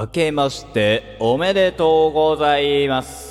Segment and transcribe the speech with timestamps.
[0.00, 3.26] 明けましておめでとうございます。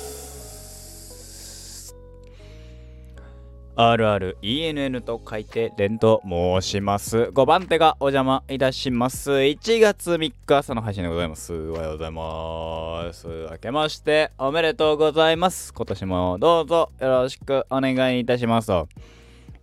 [3.74, 7.30] RRENN と書いてレンと申します。
[7.32, 9.30] 5番手がお邪魔いたします。
[9.30, 11.54] 1月3日朝の配信でございます。
[11.70, 13.26] おはようございます。
[13.50, 15.72] 明けましておめでとうございます。
[15.72, 18.70] 今年もどうぞよろしくお願いいたします。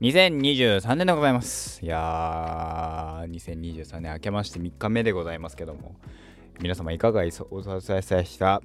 [0.01, 1.85] 2023年でございます。
[1.85, 5.93] いやー、2023年明けまして3日目でございますけども、
[6.59, 8.61] 皆様いかがいそおさささした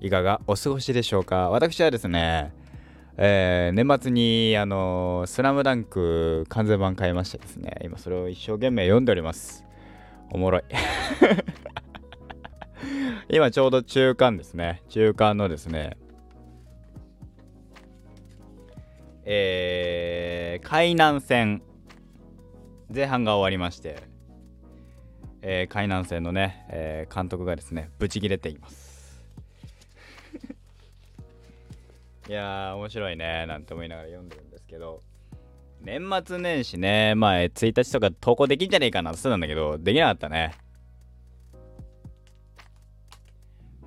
[0.00, 1.50] いかがお過ごしでしょうか？
[1.50, 2.52] 私はですね、
[3.16, 9.64] えー年末にあのスラムダンク完全版買いましてですね、今それを一生懸命読んでおります。
[10.30, 10.62] おもろい。
[13.28, 14.82] 今ちょうど中間ですね。
[14.88, 15.96] 中間のですね、
[19.24, 21.62] えー、海南戦
[22.94, 24.02] 前半が終わりまして、
[25.42, 29.20] えー海南戦のね、えー監督がですねブチギレています。
[32.28, 35.02] いやー面白いねなんて思いながら読んでるんですけど。
[35.84, 40.54] 年末年始ねまあ1日とか投稿できんじゃねえかなって言ってたんだけどできなかったね。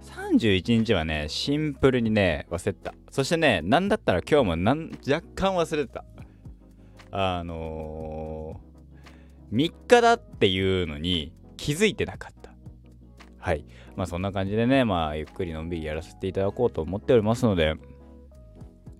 [0.01, 2.93] 31日はねシンプルにね忘れてた。
[3.11, 6.03] そしてねなんだったら今日もなん若干忘れてた。
[7.11, 12.53] あのー、3日だっていうのに気づいてなかった。
[13.37, 13.65] はい。
[13.95, 17.75] まあそんな感じでねまあゆっくりのんびりやらせていただこうと思っておりますので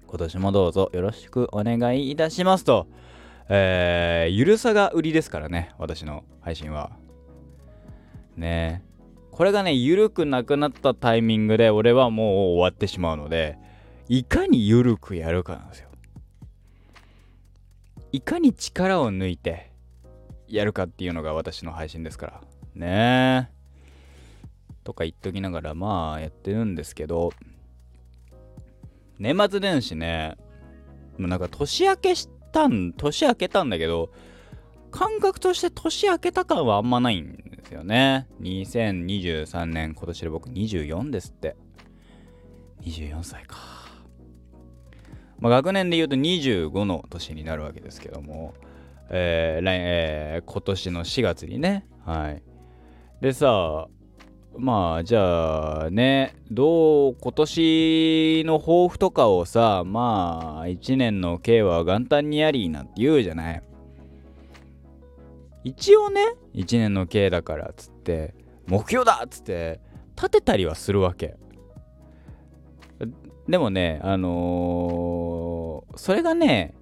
[0.08, 2.88] 今年もどうぞよろしくお願いいたしますと。
[3.48, 6.92] えー、ゆるさが売りですからね私の配信は。
[8.36, 8.84] ね。
[9.32, 13.58] これがねゆるくなくなったタイミングで俺はもう終わってしまうので
[14.08, 15.90] いかにゆるくやるかなんですよ。
[18.12, 19.72] いかに力を抜いて
[20.48, 22.42] やるかっていうのが私の配信ですから。
[22.76, 23.50] ね。
[23.52, 23.56] え
[24.84, 27.34] とか言っときながらまあやってるんですけど。
[29.18, 30.38] 年末年始ね。
[31.18, 34.12] もうなんか年明けしたん年明けたんだけど
[34.92, 38.28] 感覚として年明けた感はあんまないんですよね。
[38.42, 41.56] 2023年今年で僕24ですって。
[42.82, 43.58] 24歳か。
[45.40, 48.54] まあ、学年で言うと25の年になるわけですけども、
[49.10, 51.86] えー来えー今年の4月にね。
[52.06, 52.44] はい。
[53.22, 53.88] でさ
[54.58, 63.64] まあじゃあねどう今年の抱負とかをさまあ1年の計は元旦にやりなんて言うじゃない。
[65.64, 68.34] 一応ね1年の計だからっつって
[68.68, 69.82] 目標だっつって
[70.16, 71.36] 立てたりはするわけ。
[73.48, 76.76] でもねあのーそれがね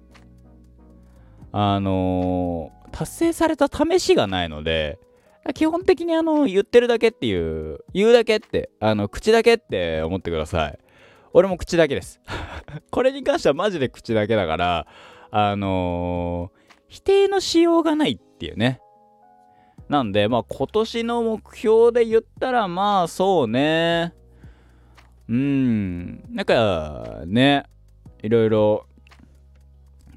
[1.56, 5.00] あのー達成された試しがないので
[5.54, 10.78] 基本的にあの言ってるだけっていう言うだけってあの口だけって思ってください。
[11.32, 12.20] 俺も口だけです。
[12.90, 14.86] これに関してはマジで口だけだから
[15.30, 18.80] あのー否定のしようがないっていうね。
[19.88, 24.14] なんでまあ今年の目標で言ったらまあそうね。
[25.28, 26.24] うん。
[26.34, 27.64] なんかね
[28.22, 28.86] いろいろ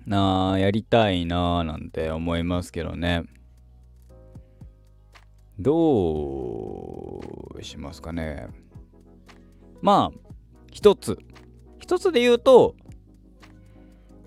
[0.07, 3.25] なあやりたいなあなんて思いますけどね。
[5.59, 7.19] ど
[7.53, 8.47] うしますかね。
[9.81, 10.19] まあ
[10.71, 11.19] 一つ。
[11.79, 12.75] 一つで言うと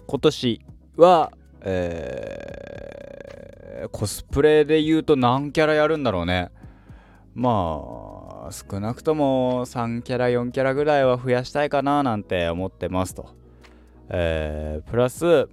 [0.06, 0.60] 今年
[0.96, 1.32] は
[1.62, 6.50] えーコスプレで言うと何キャラやるんだろうね。
[7.34, 13.34] まあ少なくとも3キャラ4キャラぐらいは増やしたいかななんて思ってますと。
[14.10, 15.48] えープラス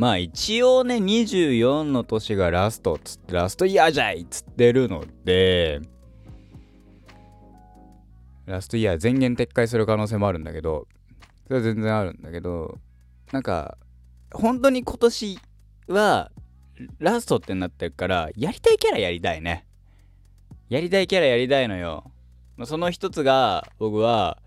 [0.00, 5.82] まあ一応ね24の年がラストっつってラストイヤーじゃいっつってるので
[8.46, 10.88] ラストイヤー全言撤回する可能性もあるんだけど
[11.48, 12.78] それは全然あるんだけど
[13.30, 13.76] なんか
[14.32, 15.38] 本当に今年
[15.88, 16.30] は
[16.98, 19.66] ラストってなってるからやりたいキャラやりたいね。
[20.70, 22.10] やりたいキャラやりたいのよ。
[22.64, 24.38] その一つが僕は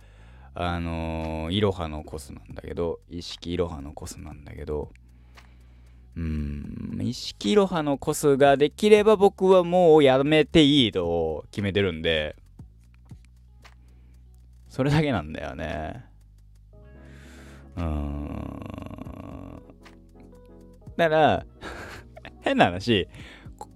[0.55, 4.89] あのー、イロハのコスなんだけど意識イロハのコスなんだけど
[6.15, 6.99] うん。
[7.01, 12.35] 意識イロハのコスができれば僕はもうやめていいと決めてるんで。
[14.69, 16.05] それだけなんだよね。
[17.77, 18.63] うん。
[20.97, 21.45] だから
[22.41, 23.07] 変な話。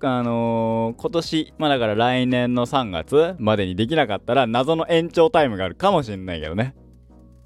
[0.01, 6.75] あのー今年まあだから来年の3月までにできなかったら謎の延長タイムがあるかもしれないけどね。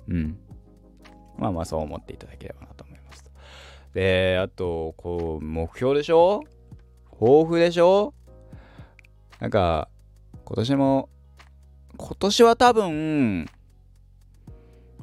[0.09, 0.37] うん。
[1.37, 2.80] まあまあそう思っていただければなと。
[3.93, 6.41] であとこう目標でしょ？
[7.19, 8.13] 抱負でしょ？
[9.39, 9.89] なんか
[10.45, 11.09] 今年も、
[11.97, 13.47] 今年は多分、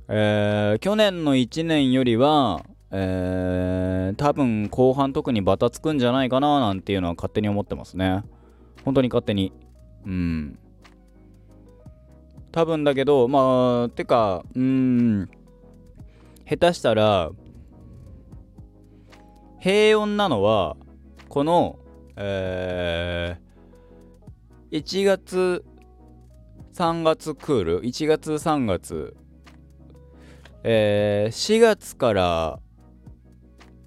[0.08, 8.22] えー、去年の1年よりは、えー、多分後半特にバタつくんじゃないかななんていうのは勝手に思ってますね。
[8.84, 9.52] 本当に勝手に。
[10.06, 10.58] うん。
[12.52, 15.28] 多分だけど、まあ、てか、うん、
[16.48, 17.30] 下手したら、
[19.60, 20.76] 平穏なのは、
[21.28, 21.78] この、
[22.16, 25.64] えー、1月、
[26.74, 29.16] 3月クール、1月、3月、
[30.62, 32.60] えー、4月から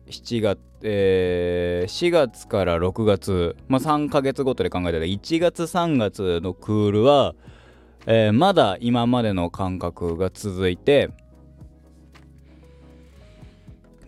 [0.07, 7.33] 7月、えー、4月から6月、まあ、3ヶ月ごとで考えたら1月3月のクールは、
[8.07, 11.11] えー、まだ今までの感覚が続いて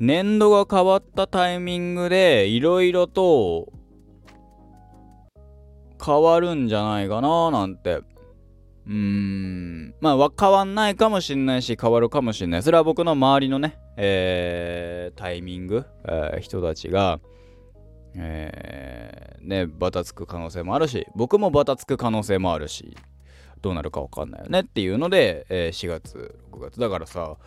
[0.06, 3.72] 年度が変わったタイミングでいろいろと
[6.06, 7.96] 変わるんじゃないかななんて。
[7.96, 9.96] うーん。
[10.02, 12.64] まあ変わんないかもしんないし変わるかもしんない。
[12.64, 17.22] それは僕の周りのね、えー、タイミング、えー、人たちが
[18.16, 22.96] えー、ねバタつく可能性もあるし僕もバタつく可能性もあるし
[23.62, 26.80] どうなるか分かんないよねっていうので、えー、4月6月。
[26.80, 27.38] だからさ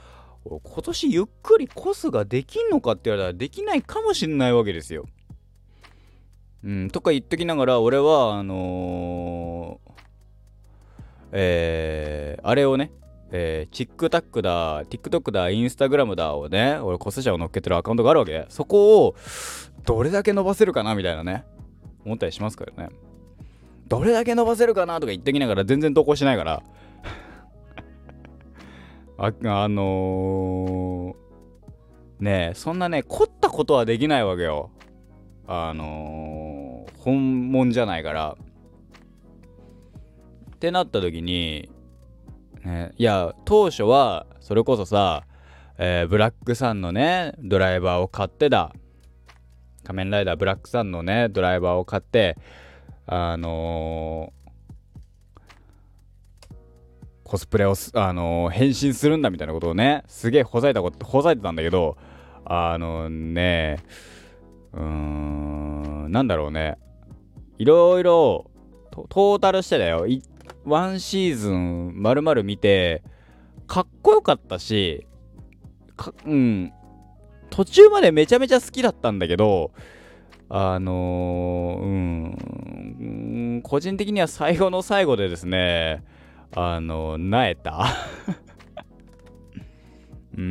[0.48, 5.06] 今年ゆっくりコスができんのかって言われたらできないかもしんないわけですよ。
[6.64, 9.92] うん、とか言っときながら俺はあのー、
[11.32, 12.90] えー、あれをね、
[13.30, 18.46] えー、TikTok だ、TikTok だ、Instagram だをね、俺コス社を乗っけてるアカウントがあるわけ。
[18.48, 19.16] そこを
[19.84, 21.44] どれだけ伸ばせるかなみたいなね、
[22.04, 22.90] 思ったりしますからね。
[23.88, 26.62] どれだけ伸ばせるかなとか言ってきながら全然投稿しないから
[29.18, 34.70] あ、あのー、ねえ、そんなね、凝ったことはできないわけよ。
[35.46, 38.36] あのー、本物じゃないから。
[40.54, 41.70] ってなった時に、
[42.64, 45.24] ね、いや、当初は、それこそさ、
[45.78, 48.72] えー、ブラックさんのね、ドライバーを買ってだ。
[49.84, 52.36] 仮面ライダーブラックさんのね、ドライバーを買って、
[53.06, 54.45] あのー、
[57.26, 61.96] コスプレをあのー、変身するんだみたいなことをね、すげえほざいたこと、ほざいてたんだけど、
[62.44, 63.82] あのね、
[64.72, 66.78] うーん、なんだろうね、
[67.58, 68.48] いろいろ
[68.92, 70.06] トータルしてだよ、
[70.64, 73.02] ワンシーズン丸々見て、
[73.66, 75.08] かっこよかったし、
[76.24, 76.72] うん、
[77.50, 79.72] 途中までめちゃめちゃ好きだったんだけど、
[80.48, 81.86] あのー、う
[83.56, 86.04] ん、個人的には最後の最後でですね、
[86.54, 87.86] あの、なえた？
[90.34, 90.46] うーん、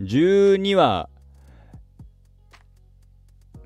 [0.00, 1.08] 12話、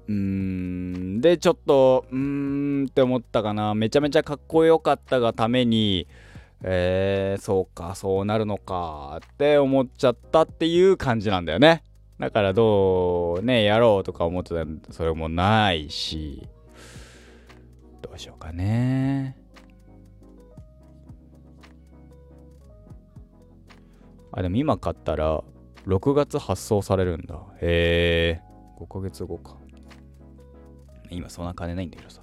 [0.09, 3.75] うーん、で、ちょっと、うーんって思ったかな。
[3.75, 6.07] めちゃめちゃかっこよかったがために、
[6.63, 11.83] えー、そうか、そうなるのかって思っちゃったっていう感じなんだよね。
[12.19, 16.49] だからどうね、やろうとか思ってたそれもないし、
[18.17, 19.37] どうしようかね。
[24.33, 25.45] あ、でも今買ったら
[25.87, 27.39] 6月発送されるんだ。
[27.61, 28.43] へえ、
[28.81, 29.59] 5ヶ月後か。
[31.11, 32.23] 今そんな金ないんだけどさ。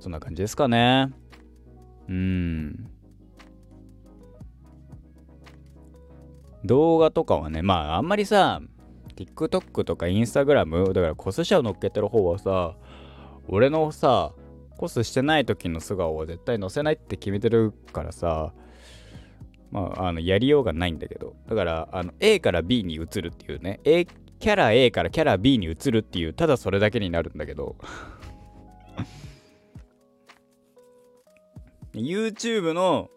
[0.00, 1.12] そんな感じですかね。
[2.08, 2.90] うん。
[6.64, 8.62] 動画とかはね、まああんまりさ、
[9.14, 12.74] TikTok とか Instagram だからコス社を乗っけてる方はさ
[13.46, 14.32] 俺のさ
[14.76, 18.52] コスしてない時の素顔を絶対載せないって決めてるからさ
[19.70, 27.76] まああのやりようがないんだけどだからあの A から B に移るっていうね A キャラ A からキャラ B に移るっていうただそれだけになるんだけど
[31.94, 33.10] YouTube の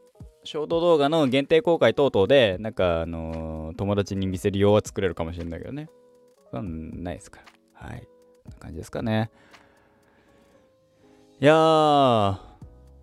[0.47, 5.89] ショート動画の限定公開等々で、なんか、あのー、友達に見せる用は作れるかもしれないけどね。
[6.51, 7.41] そんないですか
[7.81, 7.89] ら。
[7.89, 8.07] はい。
[8.45, 9.29] こんな感じですかね。
[11.39, 11.55] いやー、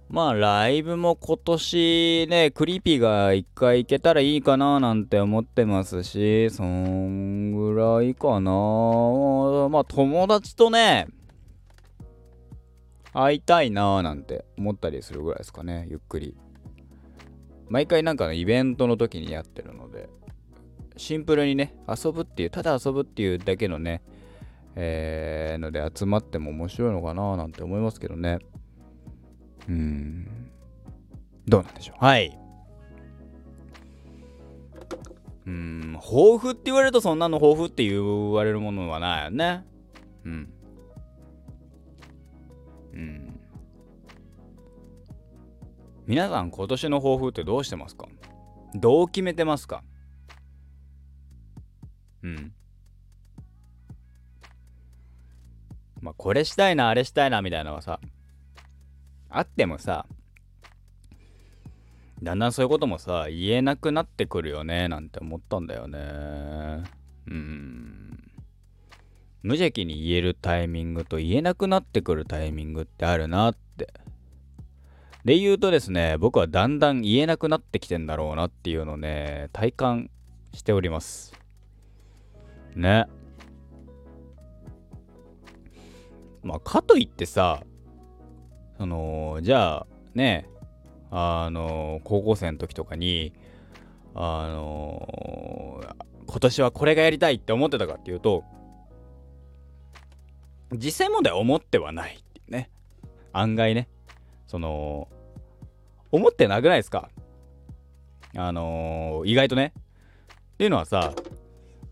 [0.09, 8.51] まあ、ライブも今年ね、クリピが一回行けたらいいかななんて思ってますし、そんぐらいかな。
[9.71, 11.07] まあ、友達とね、
[13.13, 16.37] 会いたいなーなんて思ったりするぐらいですかね、ゆっくり。
[17.69, 20.09] 毎回なんかのイベントの時にやってるので、
[20.97, 24.03] シンプルにね、遊ぶっていう、ただ遊ぶっていうだけのね、
[24.77, 28.39] えー、ので集まっても面白いのかななんて思いますけどね。
[29.69, 30.51] うん。
[31.47, 32.05] どうなんでしょう？
[32.05, 32.39] はい。
[35.47, 39.65] うん、抱負って言われるとそんなの抱負って言われるものはないよね。
[40.25, 40.53] うん。
[42.95, 43.41] うん
[46.07, 48.07] 皆さん今年の抱負ってどうしてますか？
[48.75, 49.83] どう決めてますか？
[52.23, 52.53] うん
[56.05, 57.99] まあこれしたいなあれしたいなみたいなのはさ
[59.31, 60.05] あってもさ
[62.23, 65.99] だんだんそういうこともさ言えなくなってくるよねなんて思ったんだよね。
[67.27, 68.19] うん。
[69.43, 73.93] 無邪気に言えるタイミングと言えなくなってくるタイミングってあるなって。
[75.25, 80.11] で言うとですね僕はだんだん言えなくなってきてんだろうなっていうのをね体感
[80.53, 81.33] しております。
[82.75, 83.07] ね。
[86.45, 87.63] まあかといってさ
[88.79, 90.49] そのじゃあね
[91.11, 93.33] あの高校生の時とかに
[94.15, 95.83] あの
[96.27, 98.45] 今年はこれがやりたいって思ってたかっていうと
[100.73, 102.71] 実際問題思ってはないっていうね。
[103.33, 103.89] 案外ね。
[104.47, 105.09] その
[106.11, 107.11] 思ってなくないですか？
[108.37, 109.73] あのー、意外とね。
[109.77, 111.13] っていうのはさ、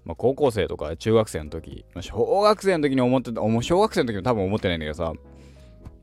[0.04, 5.12] まあ、高校生とか中学生の時、まあ、小学生の時に思ってた小学生の時も多分思ってないんだけどさ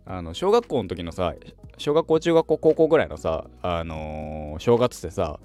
[0.05, 1.33] あの小学校の時のさ
[1.77, 5.39] 小学校中学校高校ぐらいのさあのー、正月ってさ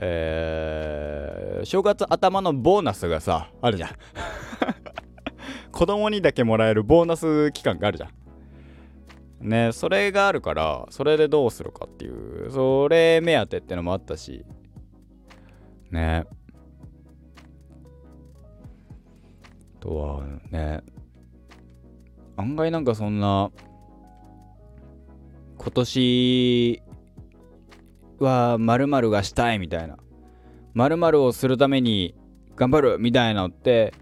[0.00, 3.90] えー、正月頭のボーナスがさあるじゃん。
[5.72, 9.48] 子供にだけもらえるボーナス期間があるじゃん。
[9.48, 14.44] ねそれがあるからそれでどうするかっていうそれ目当てってのもあったし。
[15.90, 16.24] ね。
[19.80, 20.82] とはね
[22.36, 23.50] 案外なんかそんな
[25.56, 26.82] 今年
[28.18, 29.96] は〇〇がしたいみたいな
[30.74, 32.14] 〇〇をするために
[32.56, 33.92] 頑張るみたいなのって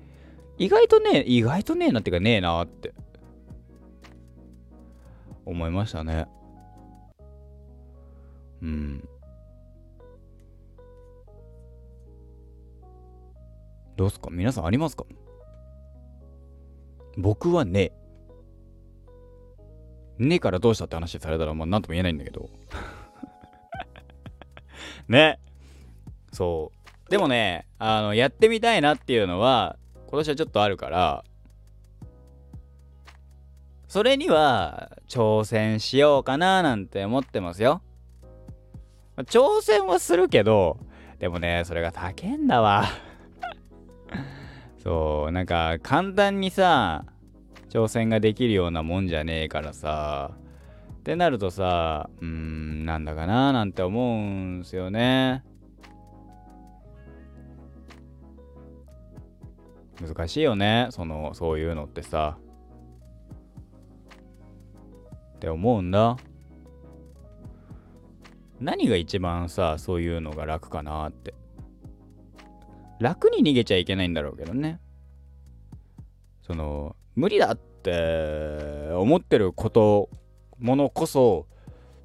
[0.59, 2.95] 意外とね意外とねえなっていうかねえなって
[5.45, 6.27] 思いましたね。
[8.63, 9.09] うん。
[13.97, 14.29] どうすか？
[14.31, 15.05] 皆さんありますか？
[17.17, 17.93] 僕はね。
[20.19, 22.49] ねえからどうしたって話されたらまあ何とも言えないんだけど。
[25.09, 25.39] ね。
[26.33, 26.77] そう。
[27.11, 29.77] でもねあのやってみたいなっていうのは
[30.09, 31.25] 今年はちょっとあるから
[33.89, 37.83] それには挑戦しようかななんて思ってますよ。
[39.19, 40.79] 挑戦はするけど
[41.19, 42.85] でもねそれが高えんだわ
[44.87, 47.07] そうなんか簡単にさ
[47.71, 50.31] 挑戦ができるようなもんじゃねえからさ
[50.99, 55.43] ってなるとさうんなんだかななんて思うんすよね。
[60.01, 62.39] 難しいよねそのそういうのってさ。
[65.35, 66.17] って思うんだ。
[68.61, 71.35] 何が一番さそういうのが楽かなって。
[72.99, 74.81] 楽に逃げちゃいけないんだろうけどね。
[76.43, 80.11] その無理だって思ってること
[80.59, 81.47] ものこそ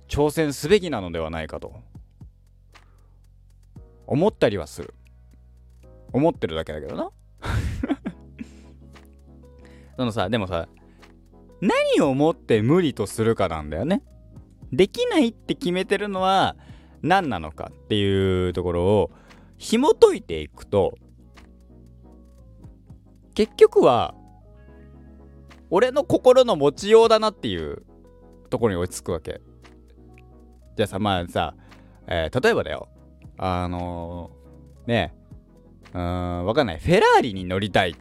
[0.07, 1.75] 挑戦すべきなのではないかと。
[4.07, 4.93] 思ったりはする。
[6.11, 7.11] 思ってるだけだけどな。
[9.95, 10.67] そのさでもさ
[11.61, 14.03] 何をもって無理とするかなんだよね。
[14.73, 16.55] できないって決めてるのは
[17.01, 19.11] 何なのかっていうところを
[19.61, 20.97] 紐解いていくと
[23.35, 24.15] 結局は
[25.69, 27.83] 俺の心の持ちようだなっていう
[28.49, 29.39] ところに落ち着くわけ。
[30.75, 31.53] じゃあさまあさ、
[32.07, 32.89] えー、例えばだよ。
[33.37, 35.13] あのー、ね
[35.93, 35.97] え。
[35.97, 36.79] うんわかんない。
[36.79, 37.95] フェラーリに乗りたいっ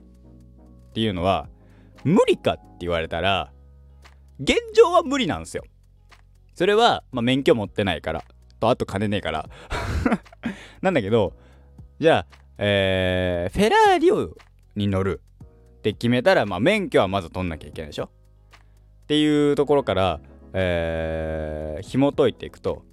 [0.94, 1.50] ていうのは
[2.04, 3.52] 無理かって言われたら
[4.40, 5.64] 現状は無理なんですよ。
[6.54, 8.24] それは、まあ、免許持ってないから
[8.60, 9.50] とあと金ねえから。
[10.80, 11.34] なんだけど
[12.00, 12.26] じゃあ、
[12.56, 14.34] えー、フェラーリを
[14.74, 18.04] に乗るって決めたら、まあ、免許はまず取んなきゃいけないでしょ。
[18.04, 20.20] っていうところから、
[20.54, 22.84] えー、紐解いていくと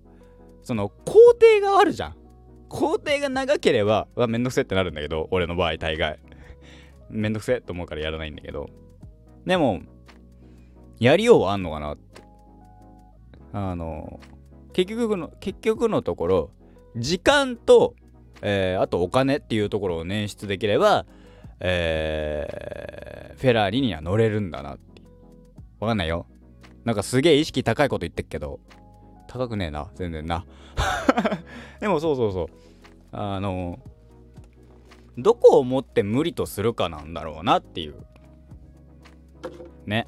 [0.61, 2.15] その工程があるじゃん。
[2.67, 6.19] 工程が長ければわめんどくせってなるんだけど俺の場合大概。
[7.09, 8.69] めんどくせと思うからやらないんだけど。
[9.45, 9.83] でも
[10.99, 12.23] やりようはあんのかなって。
[13.53, 14.19] あの
[14.73, 16.51] 結局の結局のところ
[16.97, 17.95] 時間と、
[18.41, 21.05] えー、あとお金っていうところを捻出できれば
[21.59, 25.01] えー、フェラーリには乗れるんだなって。
[25.79, 26.27] わかんないよ。
[26.83, 28.59] なんかすげえ意識高いこと言ってっけど。
[29.27, 29.89] 高くねえな。
[29.95, 30.45] 全然な。
[31.81, 32.47] でもそうそうそう。
[33.11, 33.79] あの
[35.17, 37.95] どこをもって無理とするかなんだろうなっていう。
[39.85, 40.07] ね。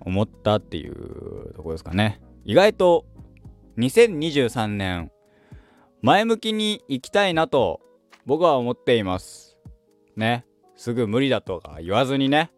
[0.00, 2.20] 思ったっていうとこですかね。
[2.44, 3.04] 意外と
[3.78, 5.10] 2023年
[6.02, 7.80] 前向きに行きたいなと
[8.24, 9.58] 僕は思っています。
[10.16, 10.46] ね。
[10.76, 12.50] すぐ無理だとか言わずにね。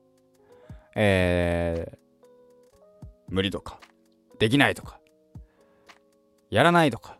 [0.94, 1.96] えー、
[3.28, 3.80] 無理とか
[4.38, 5.00] できないとか
[6.50, 7.16] やらないとか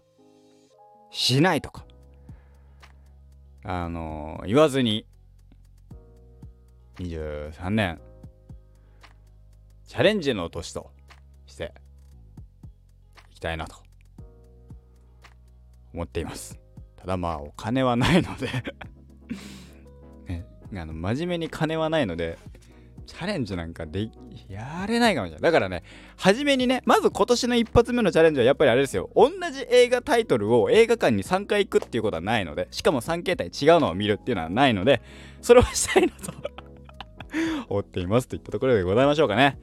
[1.10, 1.86] しないとか
[3.64, 5.06] あのー、言わずに
[6.96, 7.98] 23年
[9.86, 10.90] チャレンジの年と
[11.46, 11.72] して
[13.30, 13.91] いきたいなと。
[15.92, 16.58] 思っています
[16.96, 18.48] ただまあお金はないので
[20.72, 22.38] ね、あの真面目に金はないので
[23.06, 24.10] チャレンジなんかで
[24.48, 25.42] やれないかもしれない。
[25.42, 25.82] だからね、
[26.16, 29.10] 初めにね、まず今年の一発目のチャレンジはやっぱりあれですよ。
[29.14, 35.02] 同じ映画タイトルを映画館に3回行くっていうことはないので、しかも3形態違うのを見るっていうのはないので、
[35.40, 36.32] それをしたいなと
[37.68, 39.58] 思っていますといったところでございましょうかね。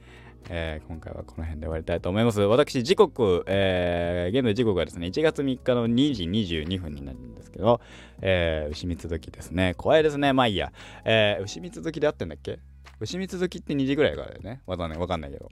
[0.48, 2.40] えー、今回はこの辺で終わりたいと思います。
[2.40, 7.80] 私、時刻、えー、現在時刻はですね、1月3日の2時22分になるんですけど、
[8.22, 9.74] えー、牛蜜時ですね。
[9.76, 10.32] 怖いですね。
[10.32, 10.72] まあいいや。
[11.04, 12.58] えー、牛蜜時で合ってんだっけ？
[13.00, 14.60] 牛蜜時って2時ぐらいからだよね。
[14.66, 15.48] わかんない、わかんないけど。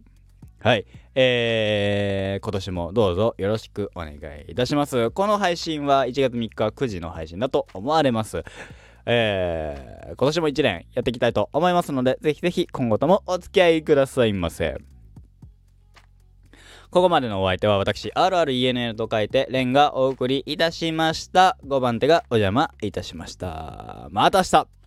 [0.61, 0.85] はい。
[1.15, 4.19] えー、今年もどうぞよろしくお願い
[4.49, 5.11] いたします。
[5.13, 8.43] この配信は1月3日9時の配信だと思われます。
[9.11, 14.77] えー、今年も1年やっていきたいと思いますので、ぜひぜひ今後ともお付き合いくださいませ。
[16.91, 21.57] ここまでのお相手は私、RRENL と書いて、レンがお送りいたしました。
[21.67, 24.09] 5番手がお邪魔いたしました。
[24.11, 24.78] また明日